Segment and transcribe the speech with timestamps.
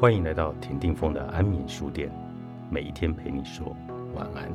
[0.00, 2.10] 欢迎来到田定峰的安眠书店，
[2.70, 3.76] 每一天陪你说
[4.14, 4.50] 晚安。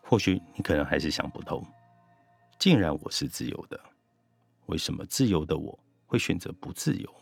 [0.00, 1.62] 或许你可能还是想不透，
[2.58, 3.78] 既然我是自由的，
[4.64, 7.14] 为什么自由的我会选择不自由？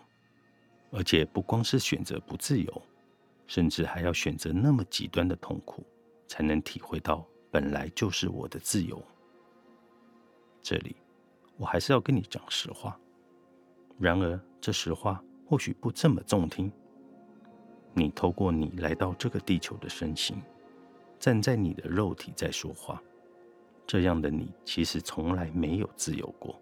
[0.93, 2.83] 而且不光是选择不自由。
[3.51, 5.85] 甚至还要选择那么极端的痛苦，
[6.29, 9.03] 才能体会到本来就是我的自由。
[10.63, 10.95] 这里，
[11.57, 12.97] 我还是要跟你讲实话。
[13.99, 16.71] 然而，这实话或许不这么中听。
[17.93, 20.41] 你透过你来到这个地球的身形，
[21.19, 23.03] 站在你的肉体在说话，
[23.85, 26.57] 这样的你其实从来没有自由过。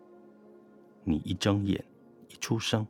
[1.04, 1.84] 你一睁眼，
[2.30, 2.86] 一出生，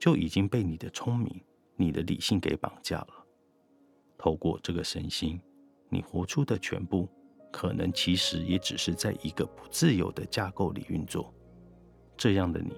[0.00, 1.40] 就已经被你的聪明、
[1.76, 3.25] 你的理性给绑架了。
[4.26, 5.40] 透过这个身心，
[5.88, 7.08] 你活出的全部，
[7.52, 11.32] 可能其实也只是在一个不自由的架构里运作。
[12.16, 12.72] 这样的你，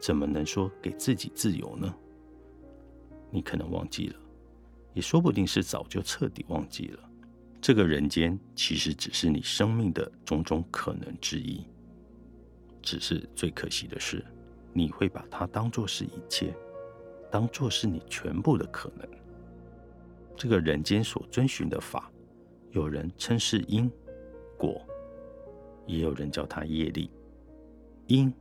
[0.00, 1.94] 怎么能说给自己自由呢？
[3.30, 4.16] 你可能忘记了，
[4.94, 7.00] 也说不定是早就彻底忘记了。
[7.60, 11.66] 这个人间其实只是你生命的种种可能之一。
[12.80, 14.24] 只是最可惜的是，
[14.72, 16.56] 你会把它当作是一切，
[17.30, 19.06] 当作是你全部的可能。
[20.36, 22.10] 这个人间所遵循的法，
[22.70, 23.90] 有人称是因
[24.58, 24.80] 果，
[25.86, 27.10] 也有人叫它业力。
[28.06, 28.32] 因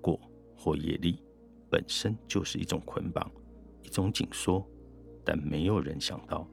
[0.00, 0.18] 果
[0.56, 1.22] 或业力
[1.70, 3.30] 本身就是一种捆绑，
[3.82, 4.66] 一种紧缩，
[5.24, 6.48] 但没有人想到，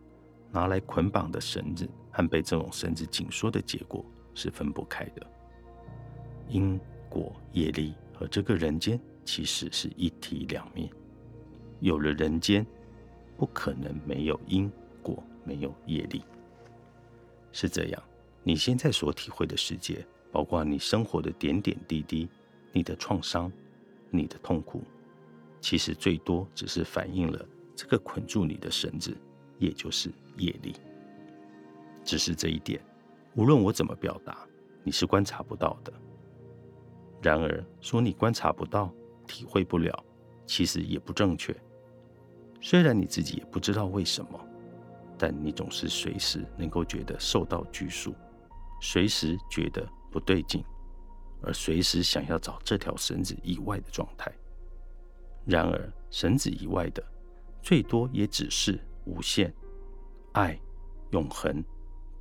[0.51, 5.25] 拿来捆绑的绳子和被这种绳子紧缩的结果是分不开的。
[6.49, 10.89] 因果业力和这个人间其实是一体两面，
[11.79, 12.65] 有了人间，
[13.37, 14.71] 不可能没有因。
[15.43, 16.23] 没有业力，
[17.51, 18.03] 是这样。
[18.43, 22.27] 你现在所体会的世界，包括你生活的点点滴滴，
[22.71, 23.51] 你的创伤，
[24.09, 24.83] 你的痛苦，
[25.59, 29.15] 其实最多只是反映了这个捆住你的绳子，
[29.59, 30.75] 也就是业力。
[32.03, 32.83] 只是这一点，
[33.35, 34.47] 无论我怎么表达，
[34.83, 35.93] 你是观察不到的。
[37.21, 38.91] 然而，说你观察不到、
[39.27, 40.03] 体会不了，
[40.47, 41.55] 其实也不正确。
[42.59, 44.47] 虽然你自己也不知道为什么。
[45.21, 48.15] 但你总是随时能够觉得受到拘束，
[48.81, 50.65] 随时觉得不对劲，
[51.43, 54.33] 而随时想要找这条绳子以外的状态。
[55.45, 57.03] 然而，绳子以外的，
[57.61, 59.53] 最多也只是无限
[60.31, 60.59] 爱、
[61.11, 61.63] 永恒、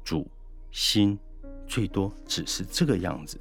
[0.05, 0.31] 主
[0.71, 1.19] 心，
[1.67, 3.41] 最多只是这个样子。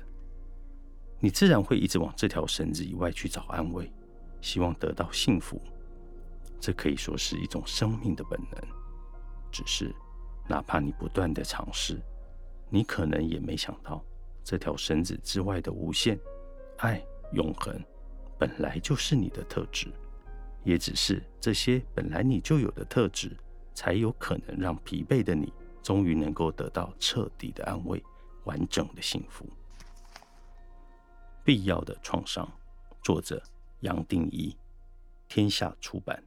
[1.20, 3.91] 你自然会一直往这条绳子以外去找安慰，
[4.40, 5.62] 希望得到幸福。
[6.62, 8.78] 这可以说是一种生命的本能。
[9.51, 9.93] 只是，
[10.47, 11.99] 哪怕你不断的尝试，
[12.69, 14.03] 你可能也没想到，
[14.43, 16.19] 这条绳子之外的无限
[16.77, 17.79] 爱、永恒，
[18.37, 19.91] 本来就是你的特质。
[20.63, 23.35] 也只是这些本来你就有的特质，
[23.73, 28.03] 才有可能让疲惫的你，终于能够得到彻底的安慰、
[28.43, 29.45] 完整的幸福。
[31.43, 32.47] 必要的创伤，
[33.01, 33.41] 作者
[33.79, 34.55] 杨定一，
[35.27, 36.21] 天下出版。